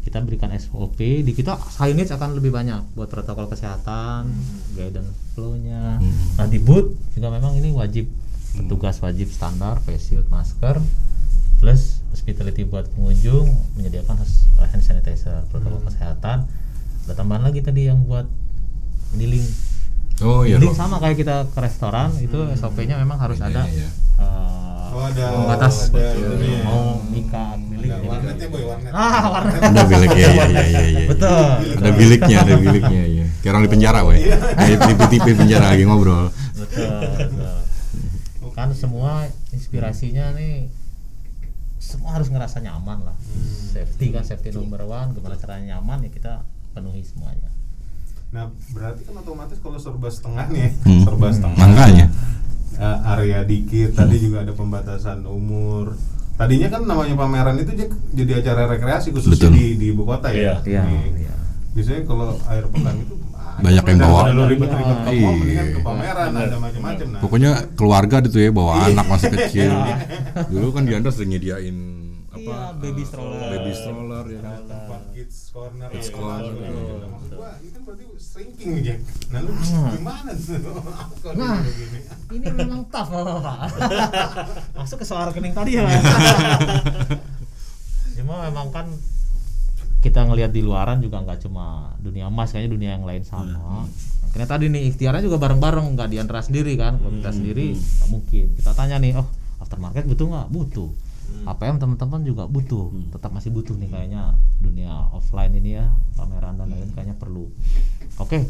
[0.00, 0.94] Kita berikan SOP,
[1.26, 4.30] di kita signage akan lebih banyak buat protokol kesehatan,
[4.72, 5.98] guidance flow-nya.
[6.38, 8.06] Nah, di booth juga memang ini wajib
[8.54, 10.78] petugas wajib standar face shield, masker
[11.58, 13.44] plus hospitality buat pengunjung
[13.76, 16.48] menyediakan hand sanitizer, protokol kesehatan.
[17.04, 18.24] Ada tambahan lagi tadi yang buat
[19.12, 19.44] keliling
[20.24, 20.56] Oh iya.
[20.56, 20.72] Rob.
[20.72, 23.88] sama kayak kita ke restoran itu SOP-nya memang harus Iya, ada iya, iya.
[24.16, 26.24] eh, oh ada pembatas ada Betul.
[26.40, 26.64] itunya ya.
[26.64, 30.82] mau nikah keliling ada warnetnya boy warnet ah warnet Ada bilik ya, iya iya iya
[30.88, 31.00] iya.
[31.04, 31.44] betul
[31.76, 33.24] Ada biliknya, ada biliknya ya.
[33.38, 34.18] Kayak orang di penjara, weh.
[34.80, 36.32] Tipe-tipe penjara lagi ngobrol.
[36.56, 38.50] betul, betul.
[38.56, 40.72] kan semua inspirasinya nih
[41.86, 43.16] semua harus ngerasa nyaman lah.
[43.70, 45.14] Safety kan safety number one.
[45.14, 46.32] Gimana caranya nyaman ya kita
[46.72, 47.46] penuhi semuanya.
[48.28, 51.02] Nah berarti kan otomatis kalau serba setengah nih Hmm.
[51.02, 51.54] serba setengah.
[51.56, 52.06] Makanya.
[52.76, 53.94] eh, area dikit.
[53.94, 55.94] Tadi juga ada pembatasan umur.
[56.36, 57.72] Tadinya kan namanya pameran itu
[58.12, 59.56] jadi acara rekreasi khususnya Betul.
[59.56, 60.60] di di ibu kota ya?
[60.60, 60.60] Iya.
[60.60, 61.34] Iya, Di- iya.
[61.72, 63.14] biasanya kalau air pekan itu
[63.56, 64.20] Banyak yang bawa.
[65.08, 65.62] Iya.
[66.28, 66.44] nah
[67.18, 69.72] Pokoknya keluarga gitu ya bawa anak masih kecil.
[70.52, 71.76] Dulu kan Diandra sering nyediain
[72.28, 72.36] apa?
[72.36, 73.38] Iya, baby stroller.
[73.48, 74.60] Baby stroller ya kan.
[74.62, 76.68] tempat kids corner Kids ya, corner, gitu.
[76.68, 77.06] iya.
[77.08, 81.56] maksud gua itu kan berarti shrinking Jack nah lu gimana tuh Nah.
[82.28, 83.56] ini memang tough bapak
[84.76, 85.88] masuk ke soal rekening tadi ya
[88.14, 88.86] cuma memang kan
[90.04, 93.88] kita ngelihat di luaran juga nggak cuma dunia emas kayaknya dunia yang lain sama.
[94.28, 98.10] Akhirnya tadi nih ikhtiarnya juga bareng-bareng nggak di antara sendiri kan kalau kita sendiri nggak
[98.12, 98.44] mungkin.
[98.56, 99.28] Kita tanya nih oh
[99.60, 100.46] aftermarket butuh nggak?
[100.52, 100.90] Butuh.
[101.26, 106.70] APM teman-teman juga butuh tetap masih butuh nih kayaknya dunia offline ini ya pameran dan
[106.70, 107.50] lain kayaknya perlu.
[108.22, 108.46] Oke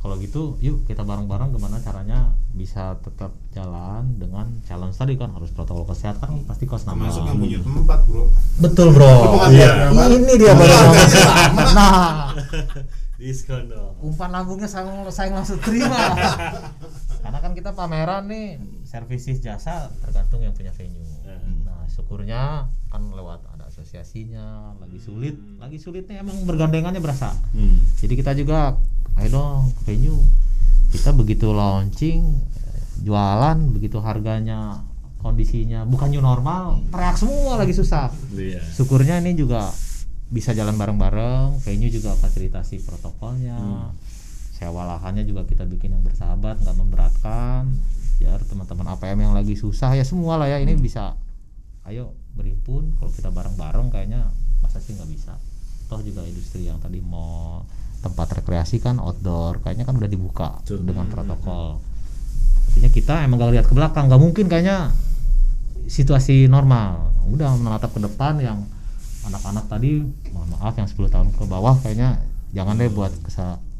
[0.00, 5.52] kalau gitu yuk kita bareng-bareng gimana caranya bisa tetap jalan dengan challenge tadi kan harus
[5.52, 7.04] protokol kesehatan pasti kos nama.
[7.04, 8.24] Termasuk yang punya tempat bro.
[8.64, 9.12] Betul bro.
[9.52, 9.92] Iya.
[9.92, 10.76] ini dia baru
[11.76, 12.32] nah.
[13.20, 13.92] Diskon dong.
[14.00, 16.16] Umpan lambungnya saya, saya langsung terima.
[17.20, 18.56] Karena kan kita pameran nih
[18.88, 21.04] services jasa tergantung yang punya venue.
[21.68, 25.36] Nah syukurnya kan lewat ada asosiasinya lagi sulit.
[25.60, 27.36] Lagi sulitnya emang bergandengannya berasa.
[27.52, 27.84] Hmm.
[28.00, 28.80] jadi kita juga
[29.18, 30.22] ayo dong ke venue.
[30.90, 32.22] Kita begitu launching
[33.00, 34.84] jualan begitu harganya
[35.20, 38.12] kondisinya bukan new normal teriak semua lagi susah.
[38.32, 38.60] Iya.
[38.60, 39.72] Syukurnya ini juga
[40.30, 43.90] bisa jalan bareng-bareng venue juga fasilitasi protokolnya.
[44.54, 47.66] Sewa lahannya juga kita bikin yang bersahabat nggak memberatkan.
[48.20, 51.16] Biar teman-teman APM yang lagi susah ya semua lah ya ini bisa.
[51.88, 54.28] Ayo berhimpun kalau kita bareng-bareng kayaknya
[54.60, 55.34] masa sih nggak bisa?
[55.88, 57.66] Toh juga industri yang tadi mall
[58.00, 60.88] tempat rekreasi kan outdoor kayaknya kan udah dibuka Betul.
[60.88, 61.80] dengan protokol.
[62.70, 64.92] Artinya kita emang gak lihat ke belakang nggak mungkin kayaknya
[65.84, 67.12] situasi normal.
[67.28, 68.64] Udah menatap ke depan yang
[69.28, 70.00] anak-anak tadi
[70.32, 72.24] mohon maaf yang 10 tahun ke bawah kayaknya
[72.56, 73.12] jangan deh buat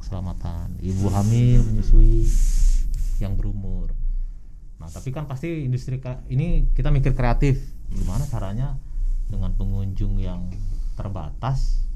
[0.05, 0.77] keselamatan.
[0.85, 2.29] Ibu hamil menyusui
[3.25, 3.97] yang berumur.
[4.77, 5.97] Nah tapi kan pasti industri
[6.29, 7.57] ini kita mikir kreatif.
[7.91, 8.77] Gimana caranya
[9.33, 10.53] dengan pengunjung yang
[10.99, 11.90] terbatas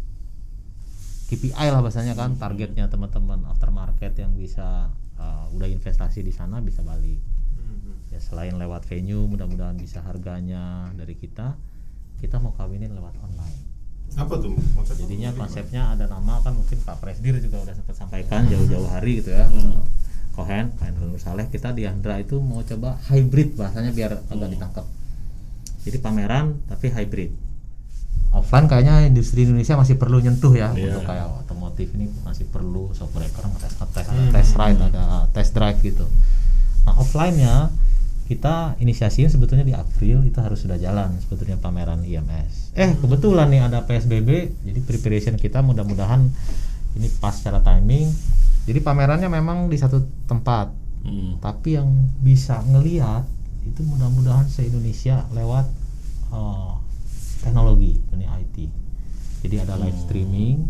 [1.34, 6.86] KPI lah bahasanya kan targetnya teman-teman aftermarket yang bisa uh, udah investasi di sana bisa
[6.86, 7.18] balik.
[8.14, 11.58] Ya selain lewat venue mudah-mudahan bisa harganya dari kita
[12.22, 13.58] kita mau kawinin lewat online.
[14.14, 18.46] Apa tuh konsep jadinya konsepnya ada nama kan mungkin Pak Presdir juga udah sempat sampaikan
[18.46, 19.50] jauh-jauh hari gitu ya.
[20.34, 24.48] Kohen Pak Endro Nur Saleh kita di Andra itu mau coba hybrid bahasanya biar agak
[24.50, 24.86] ditangkap
[25.86, 27.30] jadi pameran tapi hybrid
[28.34, 30.90] offline kayaknya industri Indonesia masih perlu nyentuh ya Iya.
[30.90, 35.78] untuk kayak otomotif ini masih perlu software ngetes ngetes ada test ride ada test drive
[35.80, 36.06] gitu.
[36.84, 37.54] Nah offline nya
[38.24, 43.60] kita inisiasinya sebetulnya di April itu harus sudah jalan sebetulnya pameran IMS eh kebetulan nih
[43.60, 44.28] ada PSBB
[44.64, 46.24] jadi preparation kita mudah-mudahan
[46.94, 48.06] ini pas secara timing.
[48.64, 50.72] Jadi pamerannya memang di satu tempat.
[51.04, 51.36] Hmm.
[51.36, 51.84] tapi yang
[52.24, 53.28] bisa ngelihat
[53.60, 55.68] itu mudah-mudahan se Indonesia lewat
[56.32, 56.72] eh,
[57.44, 58.56] teknologi dunia IT
[59.40, 60.64] jadi ada live streaming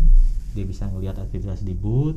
[0.51, 2.15] dia bisa ngelihat aktivitas di booth.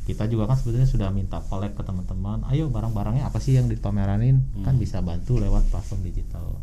[0.00, 4.42] Kita juga kan sebetulnya sudah minta collect ke teman-teman ayo barang-barangnya apa sih yang dipameranin
[4.60, 6.58] kan bisa bantu lewat platform digital.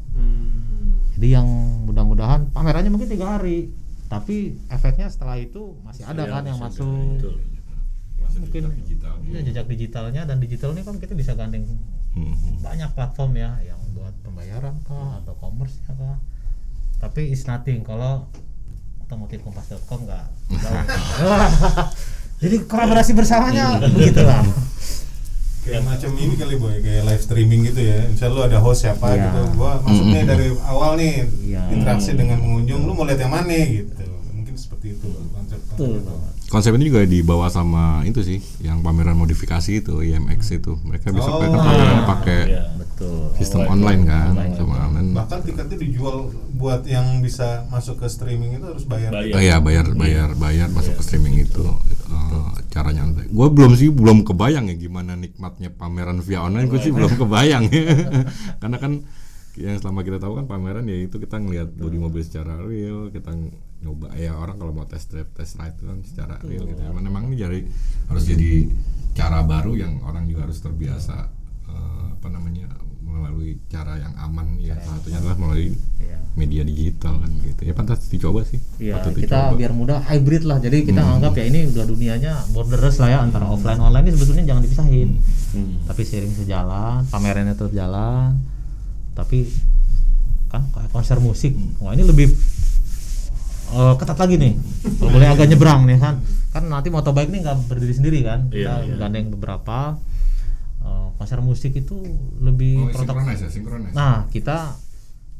[1.12, 1.48] Jadi yang
[1.84, 3.72] mudah-mudahan pamerannya mungkin tiga hari
[4.08, 6.88] tapi efeknya setelah itu masih ada Iya, kan yang masuk.
[7.18, 7.36] betul.
[8.18, 9.14] ya, Masih mungkin jejak digital.
[9.22, 11.64] iya jejak digitalnya dan digital ini kan kita bisa gandeng
[12.10, 12.34] Hmm.
[12.60, 16.18] banyak platform ya yang buat pembayaran kah atau commerce kah
[16.98, 18.26] tapi is nothing kalau
[19.02, 20.26] otomotifkompas.com nggak
[20.58, 20.86] jauh.
[22.38, 24.42] jadi kolaborasi bersamanya begitulah
[25.62, 29.04] kayak macam ini kali boy kayak live streaming gitu ya misal lu ada host siapa
[29.10, 29.24] Iya.
[29.26, 31.62] gitu gua masuknya dari awal nih Iya.
[31.72, 33.92] interaksi dengan pengunjung lu mau lihat yang mana gitu
[34.32, 35.60] mungkin seperti itu konsep.
[36.48, 40.80] Konsep ini juga dibawa sama itu sih, yang pameran modifikasi itu IMX itu.
[40.80, 41.44] Mereka bisa Oh.
[41.44, 42.64] mereka pamerannya pakai Iya.
[42.98, 43.78] Betul sistem Online.
[43.78, 44.54] online kan, Online.
[44.58, 45.10] sama online.
[45.14, 46.18] bahkan tiketnya dijual
[46.58, 49.36] buat yang bisa masuk ke streaming itu harus bayar Bayar.
[49.38, 51.62] Oh iya bayar bayar bayar masuk ke streaming itu
[52.08, 56.92] Eh, caranya gue belum sih belum kebayang ya gimana nikmatnya pameran via online gue sih
[56.96, 57.68] belum kebayang
[58.64, 59.04] karena kan
[59.58, 63.34] yang selama kita tahu kan pameran ya itu kita ngelihat bodi mobil secara real kita
[63.84, 66.94] nyoba ya orang kalau mau test drive test ride itu kan secara real gitu ya.
[66.94, 67.60] memang ini jadi
[68.08, 68.50] harus jadi
[69.18, 71.16] cara baru yang orang juga harus terbiasa
[71.68, 72.72] eh, apa namanya
[73.18, 76.18] melalui cara yang aman ya salah satunya adalah melalui Iya.
[76.34, 79.58] media digital kan gitu ya pantas dicoba sih Iya, patut kita dicoba.
[79.58, 80.58] biar mudah hybrid lah.
[80.58, 81.14] Jadi kita Hmm.
[81.14, 85.10] anggap ya ini udah dunianya borderless lah ya antara offline online ini sebetulnya jangan dipisahin.
[85.50, 85.74] Hmm.
[85.84, 88.38] Tapi seiring sejalan, pamerannya tetap jalan.
[89.12, 89.50] Tapi
[90.48, 91.52] kan kayak konser musik.
[91.78, 92.30] Wah, ini lebih
[93.70, 94.54] eh, ketat lagi nih.
[94.96, 96.16] Kalau boleh agak nyebrang nih kan.
[96.48, 98.96] Kan nanti motobike ini nggak berdiri sendiri kan kita Iya, iya.
[98.98, 100.00] gandeng beberapa
[101.18, 101.98] konser musik itu
[102.40, 103.92] lebih Oh, protokol sinkronis ya, sinkronis.
[103.92, 104.78] nah kita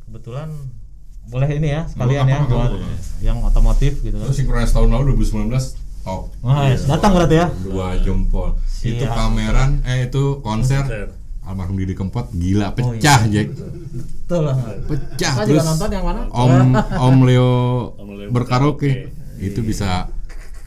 [0.04, 0.50] kebetulan
[1.24, 2.90] boleh ini ya sekalian Apa, ya apa, buat apa?
[3.20, 5.52] yang otomotif gitu kan Terus sinkronis tahun lalu 2019
[6.02, 6.32] top.
[6.40, 8.56] Nah, datang berarti ya Dua jempol.
[8.80, 9.12] Itu Siap.
[9.12, 10.88] pameran eh itu konser
[11.42, 13.52] almarhum Didi Kempot gila Oh, pecah Jack.
[13.52, 16.56] betul lah Pecah Saya terus juga nonton yang mana Om
[16.98, 17.52] Om Leo
[17.94, 18.92] Om Leo berkaraoke berkaraoke.
[19.38, 20.08] itu bisa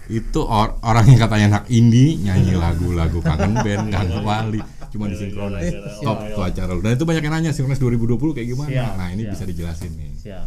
[0.08, 4.60] itu or, orang yang katanya anak indie nyanyi lagu-lagu kangen band kangen wali
[4.90, 8.37] cuma disinkronis Gara-gara top Om tuh acara lu dan itu banyak yang nanya sinkronis 2020
[8.37, 8.70] kayak gimana?
[8.70, 9.33] Siap, nah ini siap.
[9.33, 10.11] bisa dijelasin nih.
[10.18, 10.46] Siap.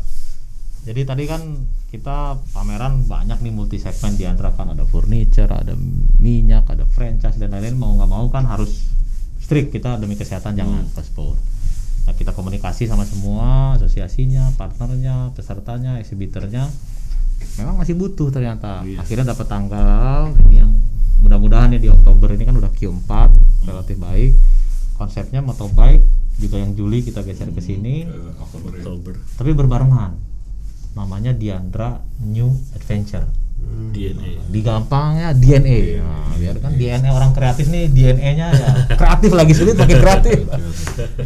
[0.84, 1.42] Jadi tadi kan
[1.88, 5.72] kita pameran banyak nih multi segmen di antara kan ada furniture, ada
[6.20, 7.80] minyak, ada franchise dan lain-lain.
[7.80, 8.84] Mau nggak mau kan harus
[9.40, 9.72] strict.
[9.72, 11.40] Kita demi kesehatan jangan paspor.
[12.04, 16.68] Nah, kita komunikasi sama semua asosiasinya, partnernya, pesertanya, eksibitornya.
[17.60, 18.84] Memang masih butuh ternyata.
[19.00, 20.72] Akhirnya dapat tanggal ini yang
[21.24, 23.12] mudah-mudahan ya di Oktober ini kan udah Q4
[23.68, 24.32] relatif baik.
[25.00, 26.06] Konsepnya motobike
[26.40, 28.08] juga yang Juli kita geser ke sini.
[28.08, 28.70] Ke Oktober.
[28.80, 29.14] Oktober.
[29.40, 30.12] Tapi berbarengan.
[30.94, 33.44] Namanya Diandra New Adventure.
[33.64, 39.78] DNA digampangnya DNA nah, biar kan DNA orang kreatif nih DNA-nya ya kreatif lagi sulit
[39.78, 40.38] makin kreatif.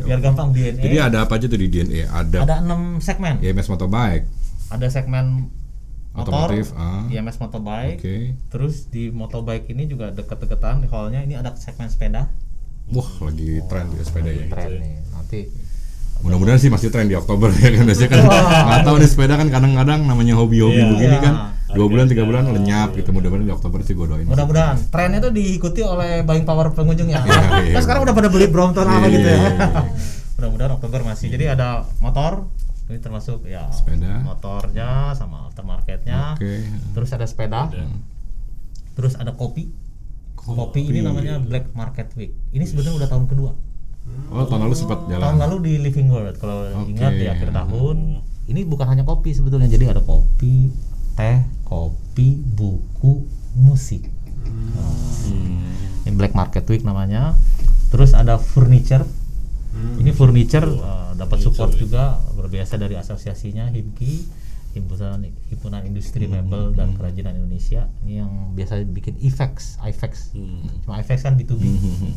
[0.06, 3.40] Biar gampang DNA jadi ada apa aja tuh di DNA ada, ada enam segmen.
[3.42, 4.28] IMS Motobike
[4.68, 5.48] ada segmen
[6.18, 7.06] motor Otomotif, ah.
[7.08, 8.16] IMS motobike oke.
[8.50, 12.26] Terus di motobike ini juga deket-deketan di hallnya ini ada segmen sepeda.
[12.88, 14.50] Wah lagi tren di sepeda ya.
[14.50, 15.42] Tren nih nanti.
[16.18, 17.86] Mudah-mudahan sih masih tren di Oktober ya kan.
[17.86, 18.20] Biasanya kan
[18.66, 20.90] nggak tahu nih sepeda kan kadang-kadang namanya hobi-hobi Iya.
[20.90, 21.22] begini Iya.
[21.22, 21.34] kan
[21.68, 23.14] dua bulan tiga bulan lenyap gitu.
[23.14, 24.26] Mudah-mudahan di Oktober sih gue doain.
[24.26, 24.76] Mudah-mudahan.
[24.90, 27.74] Trennya tuh diikuti oleh buying power pengunjungnya Iya, iya.
[27.78, 29.38] kan sekarang udah pada beli Brompton apa Iya, gitu ya.
[29.38, 29.68] Iya, iya.
[30.34, 31.28] mudah-mudahan Oktober masih.
[31.30, 32.50] Jadi ada motor
[32.88, 34.23] ini termasuk ya Sepeda.
[34.23, 36.39] motornya sama aftermarketnya.
[36.39, 36.63] Oke.
[36.95, 37.67] Terus ada sepeda.
[38.95, 39.69] Terus ada kopi.
[40.39, 40.88] Kopi.
[40.88, 42.32] Ini namanya Black Market Week.
[42.56, 43.52] Ini sebetulnya udah tahun kedua.
[44.32, 45.19] Oh tahun lalu sempat jalan.
[45.19, 46.95] Tahun lalu di Living World kalau Oke.
[46.95, 48.23] ingat di akhir tahun.
[48.47, 50.71] Ini bukan hanya kopi sebetulnya jadi ada kopi
[51.19, 53.28] teh kopi buku
[53.60, 54.08] musik.
[54.47, 54.95] Nah,
[56.08, 57.36] ini Black Market Week namanya.
[57.91, 59.04] Terus ada furniture.
[60.00, 64.46] Ini furniture uh, dapat support juga berbiasa dari asosiasinya HIMKI
[64.78, 67.90] himpunan himpunan industri mebel dan kerajinan Indonesia.
[68.06, 70.38] Ini yang biasa bikin IFEX IFEX
[70.86, 71.64] cuma IFEX kan B2B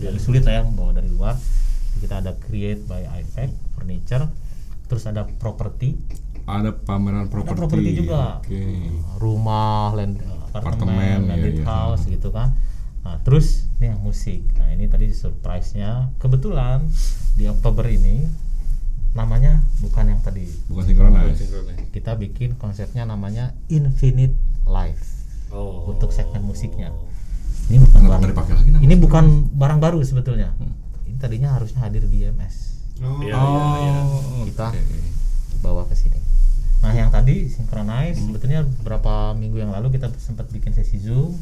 [0.04, 1.40] jadi sulit lah ya bawa dari luar.
[1.98, 4.28] Kita ada create by IFEX furniture.
[4.86, 5.96] Terus ada property.
[6.44, 7.56] Ada pameran properti.
[7.56, 8.42] properti juga.
[8.42, 8.62] oke.
[9.22, 10.18] Rumah land
[10.50, 11.70] Apartemen, apartemen landed iya, iya.
[11.70, 12.50] house gitu kan.
[13.06, 14.42] Nah terus ini yang musik.
[14.58, 16.10] Nah ini tadi surprise-nya.
[16.18, 16.90] Kebetulan
[17.38, 18.26] di Oktober ini
[19.12, 20.46] namanya bukan yang tadi.
[20.70, 21.38] Bukan sinkronis.
[21.38, 21.76] Sinkronis.
[21.90, 24.34] Kita bikin konsepnya namanya Infinite
[24.66, 25.90] Life oh.
[25.90, 26.94] untuk segmen musiknya.
[27.70, 28.82] Ini bukan barang, lagi namanya?
[28.82, 30.54] ini bukan barang baru sebetulnya.
[31.06, 32.70] Ini tadinya harusnya hadir di IMS
[33.00, 34.98] Oh, Iya, iya, oh Kita- oke.
[35.64, 36.20] bawa ke sini.
[36.84, 41.36] Nah, yang tadi synchronize sebetulnya beberapa minggu yang lalu kita sempat bikin sesi Zoom.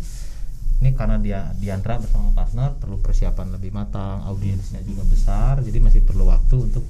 [0.79, 6.07] Ini karena dia Diandra bersama partner perlu persiapan lebih matang, audiensnya juga besar, jadi masih
[6.07, 6.87] perlu waktu untuk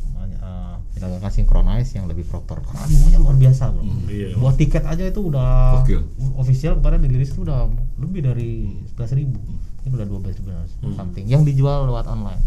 [0.49, 2.65] uh, menjalankan synchronize yang lebih proper.
[2.65, 3.85] Karena animonya luar biasa, Bro.
[4.09, 4.29] Iya.
[4.41, 6.01] Buat tiket aja itu udah Gokil.
[6.41, 7.69] official kemarin dirilis itu udah
[8.01, 9.37] lebih dari 11.000 ribu.
[9.85, 10.49] Ini udah 12 ribu
[10.97, 11.25] something.
[11.29, 12.41] Yang dijual lewat online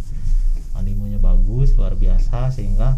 [0.82, 2.98] animonya bagus luar biasa sehingga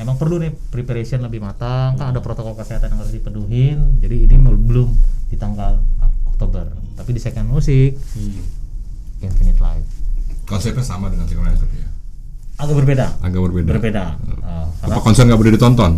[0.00, 4.36] emang perlu nih preparation lebih matang kan ada protokol kesehatan yang harus dipenuhin jadi ini
[4.42, 4.90] belum
[5.30, 5.78] di tanggal
[6.26, 6.66] Oktober
[6.98, 7.94] tapi di segmen musik
[9.22, 9.88] Infinite Life
[10.50, 11.88] konsepnya sama dengan tapi ya
[12.54, 13.06] agak berbeda.
[13.18, 13.68] Agak berbeda.
[13.74, 14.04] Berbeda.
[14.44, 15.92] Ah, apa konser nggak boleh ditonton?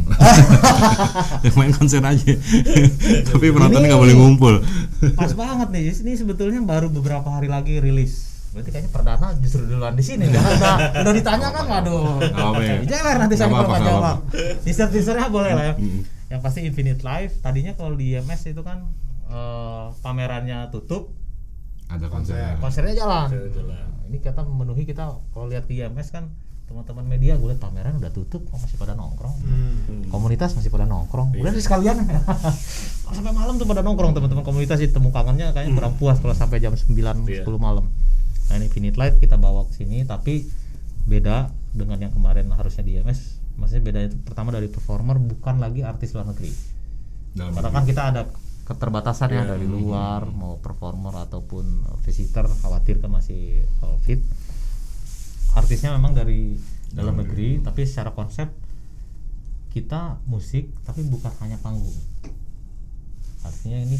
[1.44, 2.34] Yang main konser aja.
[3.28, 4.54] Tapi penontonnya nggak boleh ngumpul.
[5.12, 5.84] pas banget nih.
[5.92, 8.36] Ini sebetulnya baru beberapa hari lagi rilis.
[8.56, 10.32] Berarti kayaknya perdana justru duluan di sini.
[10.32, 12.24] Karena udah, udah ditanya kan waduh.
[12.24, 13.12] Apa ya?
[13.20, 14.18] nanti saya nggak jawab
[14.64, 15.74] teaser teasernya boleh lah ya.
[16.32, 18.88] Yang pasti Infinite Life tadinya kalau di IMS itu kan
[19.28, 21.12] eh, pamerannya tutup
[21.86, 22.58] ada konser.
[22.58, 23.26] Konsernya jalan.
[23.30, 23.86] Saya jalan.
[23.86, 26.30] Nah, ini kita memenuhi kita kalau lihat di IMS kan
[26.66, 29.30] teman-teman media gue lihat pameran udah tutup kok masih pada nongkrong?
[29.38, 30.02] Hmm.
[30.10, 31.38] komunitas masih pada nongkrong.
[31.38, 32.02] Udah sih sekalian.
[33.06, 34.42] Kalau sampai malam tuh pada nongkrong teman-teman?
[34.42, 37.46] Komunitas di temu kangennya kayaknya kurang puas kalau sampai jam 9 Iya.
[37.46, 37.86] 10 malam.
[38.50, 40.50] Nah ini Infinite Light kita bawa ke sini tapi
[41.06, 45.86] beda dengan yang kemarin harusnya di IMS maksudnya beda itu pertama dari performer bukan lagi
[45.86, 46.50] artis luar negeri.
[47.30, 48.22] Dalam karena kan kita ada
[48.66, 54.18] keterbatasan ya dari luar mau performer ataupun visitor khawatir kan masih covid
[55.54, 56.58] artisnya memang dari
[56.90, 58.50] dalam negeri tapi secara konsep
[59.70, 61.94] kita musik tapi bukan hanya panggung
[63.46, 63.96] artinya ini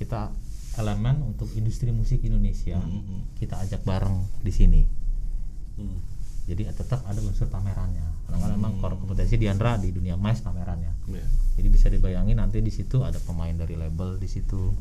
[0.00, 0.32] kita
[0.76, 3.24] elemen untuk industri musik Indonesia Hmm.
[3.40, 4.82] kita ajak bareng di sini.
[5.80, 6.00] Hmm.
[6.46, 8.15] Jadi tetap ada unsur pamerannya.
[8.26, 8.80] Karena kan memang Hmm.
[8.82, 10.92] core kompetensi Diandra di dunia mais pamerannya.
[11.08, 11.26] Ya.
[11.56, 14.74] Jadi bisa dibayangin nanti di situ ada pemain dari label di situ,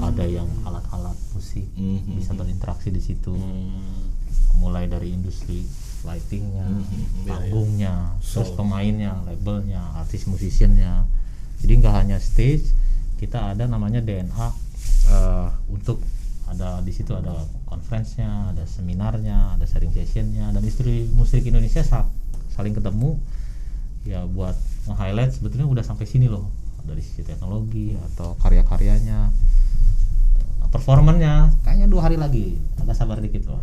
[0.00, 2.16] ada yang alat-alat musik Hmm.
[2.16, 4.08] bisa berinteraksi di situ, Hmm.
[4.56, 5.68] mulai dari industri
[6.06, 11.04] lightingnya, iya, panggungnya, terus pemainnya, labelnya, artis musiciannya.
[11.58, 12.70] Jadi nggak hanya stage,
[13.18, 14.46] kita ada namanya DNA
[15.08, 15.98] eh, untuk
[16.48, 17.32] ada di situ ada
[17.68, 21.84] conference-nya, ada seminarnya, ada sharing session-nya, dan industri musik Indonesia
[22.58, 23.22] saling ketemu
[24.02, 24.58] ya buat
[24.90, 26.50] nge-highlight sebetulnya udah sampai sini loh.
[26.82, 29.30] Dari sisi teknologi atau karya-karyanya
[30.58, 33.62] Nah, performannya kayaknya dua hari lagi agak sabar dikit loh.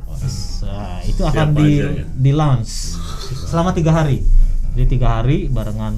[0.66, 1.86] Nah, itu akan Siapa di aja.
[2.02, 2.06] ya?
[2.10, 2.98] di launch.
[3.46, 4.26] Selama tiga hari.
[4.74, 5.94] Jadi tiga hari barengan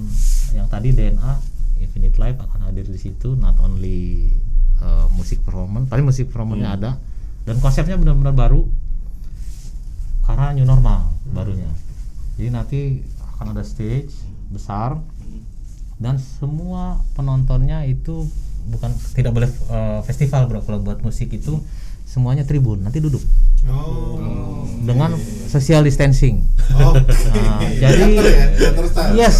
[0.51, 1.31] yang tadi DNA
[1.79, 3.39] Infinite Life akan hadir di situ.
[3.39, 4.35] Not only
[4.83, 6.91] uh, musik performance tapi musik performance-nya ada.
[7.47, 8.67] Dan konsepnya benar-benar baru.
[10.27, 11.86] Karena new normal barunya
[12.37, 12.79] jadi nanti
[13.35, 14.13] akan ada stage
[14.47, 15.01] besar
[15.97, 18.29] dan semua penontonnya itu
[18.67, 21.57] bukan tidak boleh uh, festival bro kalau buat musik itu
[22.03, 23.21] semuanya tribun nanti duduk
[23.67, 24.63] Oh.
[24.79, 25.11] dengan
[25.45, 26.93] social distancing Oh.
[26.93, 29.13] Nah, jadi Teater ya, teater style.
[29.13, 29.37] yes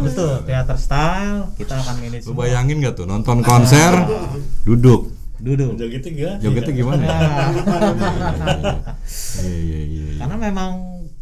[0.00, 2.40] betul teater style kita akan manage Lu semua.
[2.42, 3.92] bayangin gak tuh nonton konser
[4.64, 6.34] duduk duduk Jogetnya enggak?
[6.42, 7.04] jogetnya gimana?
[9.38, 9.80] Iya iya.
[9.84, 10.04] iya.
[10.18, 10.70] karena memang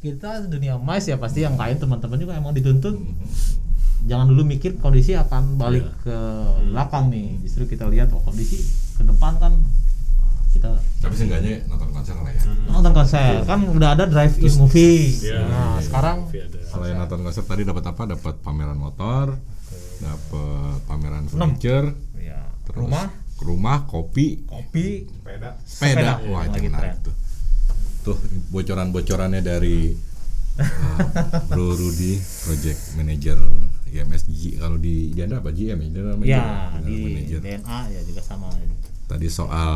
[0.06, 2.94] kita dunia mais ya pasti yang lain teman-teman juga emang dituntut.
[4.06, 6.18] Jangan dulu mikir kondisi akan balik ke
[6.70, 7.42] belakang nih.
[7.42, 8.62] Justru kita lihat oh kondisi
[8.94, 9.52] ke depan kan
[10.22, 12.42] ah, kita Tapi seenggaknya nonton konser lah ya.
[12.70, 13.42] nonton konser.
[13.42, 16.58] Kan udah ada drive in movie Iya, nah iya, sekarang ada.
[16.70, 18.02] Selain nonton konser tadi dapat apa?
[18.06, 19.34] Dapat pameran motor,
[19.98, 21.90] dapat pameran furniture,
[22.22, 23.10] ya terus rumah?
[23.42, 25.10] rumah, kopi, kopi.
[25.10, 25.50] Sepeda.
[25.66, 26.22] sepeda.
[26.22, 27.14] Sepeda, Wah, iya, itu menarik tuh.
[28.06, 28.18] Tuh
[28.54, 29.90] bocoran-bocorannya dari
[30.62, 30.98] uh,
[31.50, 32.14] Bro Rudy,
[32.46, 33.38] project manager
[33.90, 35.88] IMS G kalau di Diandra apa GM ya?
[35.90, 37.40] General Manager, ya General di Manager.
[37.42, 38.46] DNA ya juga sama
[39.06, 39.70] Tadi soal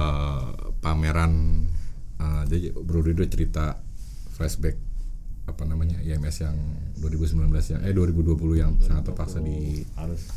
[0.83, 1.65] pameran
[2.19, 3.65] uh, jadi Bro Rudy udah cerita
[4.35, 4.77] flashback
[5.51, 6.57] apa namanya IMS yang
[7.03, 10.31] 2019 yang eh 2020 yang sangat terpaksa di harus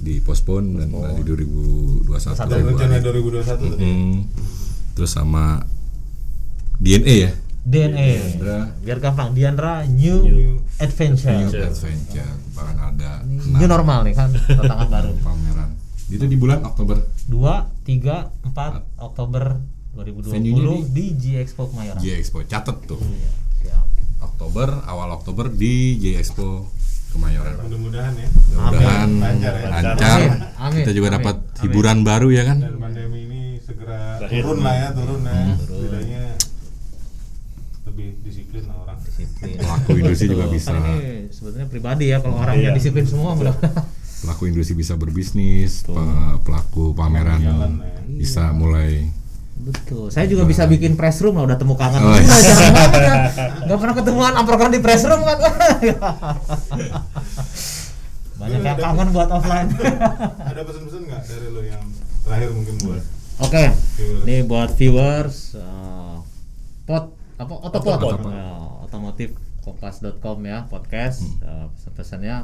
[0.00, 3.20] di postpone dan di 2021 Dan rencana Februari.
[3.44, 3.84] 2021 tadi.
[3.84, 4.18] Hmm.
[4.96, 5.60] Terus sama
[6.80, 7.30] DNA ya,
[7.62, 8.08] DNA
[8.40, 8.58] Diandra.
[8.80, 10.24] biar gampang Diandra New,
[10.76, 15.70] Adventure New Adventure, bahkan ada New normal nih kan tantangan baru pameran.
[16.08, 17.04] Itu di bulan Oktober.
[17.28, 17.36] 2,
[17.84, 19.60] 3, 4 Oktober
[19.92, 22.00] 2020 Venue-nya di G Expo Kemayoran.
[22.00, 22.98] J Expo catet tuh.
[22.98, 23.86] Iya, siap.
[24.20, 26.66] Oktober, awal Oktober di J Expo
[27.10, 27.60] Kemayoran.
[27.60, 28.28] Mudah-mudahan ya.
[28.50, 29.68] Mudah-mudahan Lancar ya.
[29.68, 30.18] lancar.
[30.18, 31.60] Amin, amin, Kita juga amin, dapat amin.
[31.60, 32.58] hiburan baru ya kan.
[32.58, 34.42] Dan pandemi ini segera Terakhir.
[34.42, 35.34] turun lah ya, turun ya.
[35.34, 35.54] Hmm.
[38.30, 38.98] Disiplin lah orang.
[39.00, 39.54] Disiplin.
[39.60, 40.54] Pelaku industri juga Betul.
[40.54, 40.72] bisa.
[40.72, 40.96] Ini
[41.28, 42.76] sebetulnya pribadi ya kalau orangnya Iya.
[42.76, 43.54] disiplin semua mudah
[44.20, 45.96] Pelaku industri bisa berbisnis, pe-
[46.40, 47.88] pelaku pameran Jalan ya.
[48.16, 49.08] bisa mulai
[49.56, 50.08] Betul.
[50.08, 52.00] Saya juga bisa bikin press room lah udah temu kangen.
[52.00, 52.24] Oh, iya.
[52.24, 53.20] jarang banget kan.
[53.66, 55.36] Gak pernah ketemuan amprokan di press room kan.
[58.40, 59.68] Banyak yang kangen buat offline.
[60.48, 61.84] Ada pesan-pesan nggak dari lo yang
[62.22, 63.02] terakhir mungkin buat
[63.40, 63.64] Oke,
[63.96, 64.22] Viewers.
[64.22, 66.20] ini buat viewers uh,
[66.84, 67.54] pot apa?
[67.56, 68.28] Otopot, Otopot.
[68.28, 68.52] Ya,
[68.84, 69.28] otomotif
[69.64, 71.24] kompas.com ya podcast.
[71.40, 72.36] Uh, pesan-pesannya.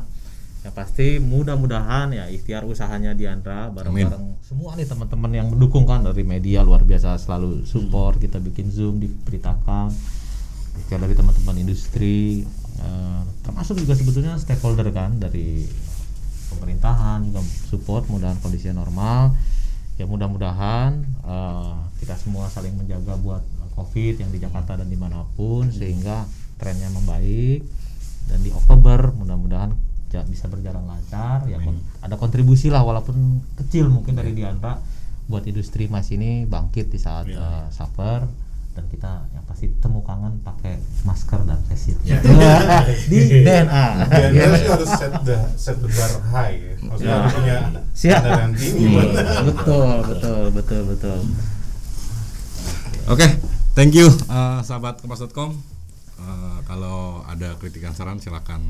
[0.65, 3.69] Yang pasti mudah-mudahan ya ikhtiar usahanya Diandra.
[3.71, 8.17] Bareng-bareng semua nih teman-teman yang mendukung kan dari media luar biasa selalu support.
[8.17, 9.93] Kita bikin zoom diberitakan.
[10.81, 12.43] Ikhtiar dari teman-teman industri.
[12.81, 15.69] Uh, termasuk juga sebetulnya stakeholder kan dari
[16.57, 18.09] pemerintahan juga support.
[18.09, 19.37] Mudahan kondisinya normal.
[19.97, 23.41] Ya mudah-mudahan eh, kita semua saling menjaga buat
[23.77, 26.25] covid yang di Jakarta dan di mana pun sehingga
[26.57, 27.61] trennya membaik.
[28.27, 29.71] Dan di Oktober mudah-mudahan
[30.27, 31.45] bisa berjalan lancar.
[31.45, 33.15] Ya kon- ada kontribusi lah walaupun
[33.55, 34.81] kecil mungkin dari Diandra
[35.29, 38.25] buat industri mas ini bangkit di saat eh, suffer.
[38.73, 42.01] Dan kita yang pasti temu kangen pakai masker dan face shield.
[43.09, 46.75] Di DNA sih harus set the set the bar high ya.
[46.85, 47.29] Maksudnya Ya.
[47.33, 47.59] punya
[47.97, 48.21] Siap.
[48.53, 48.85] tinggi.
[49.49, 51.19] Betul betul betul betul.
[53.09, 53.27] Oke,
[53.77, 55.53] thank you uh, sahabat kompas.com.
[56.17, 58.65] Uh, kalau ada kritikan saran silakan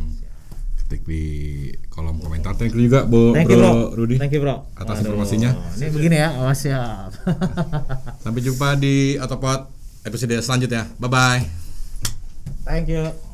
[0.83, 1.23] ketik di
[1.91, 2.59] kolom komentar.
[2.59, 4.17] Thank you juga Bu Thank you bro, Rudy.
[4.19, 4.67] Thank you bro.
[4.75, 5.55] Atas informasinya.
[5.79, 7.11] Ini begini ya, awas ya.
[8.23, 9.71] Sampai jumpa di Otopod
[10.07, 10.91] episode selanjutnya.
[10.99, 11.43] Bye bye.
[12.67, 13.26] Thank you.